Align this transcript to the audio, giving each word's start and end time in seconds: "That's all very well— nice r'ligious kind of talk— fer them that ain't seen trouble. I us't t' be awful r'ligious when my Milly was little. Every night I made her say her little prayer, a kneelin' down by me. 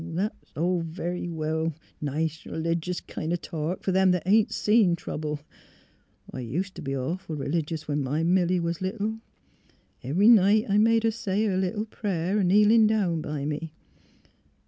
"That's 0.15 0.51
all 0.57 0.81
very 0.81 1.29
well— 1.29 1.75
nice 2.11 2.43
r'ligious 2.47 3.05
kind 3.05 3.31
of 3.31 3.39
talk— 3.41 3.83
fer 3.83 3.91
them 3.91 4.09
that 4.09 4.25
ain't 4.25 4.51
seen 4.51 4.95
trouble. 4.95 5.41
I 6.33 6.41
us't 6.41 6.73
t' 6.73 6.81
be 6.81 6.97
awful 6.97 7.35
r'ligious 7.35 7.87
when 7.87 8.01
my 8.03 8.23
Milly 8.23 8.59
was 8.59 8.81
little. 8.81 9.19
Every 10.01 10.27
night 10.27 10.65
I 10.67 10.79
made 10.79 11.03
her 11.03 11.11
say 11.11 11.45
her 11.45 11.55
little 11.55 11.85
prayer, 11.85 12.39
a 12.39 12.43
kneelin' 12.43 12.87
down 12.87 13.21
by 13.21 13.45
me. 13.45 13.73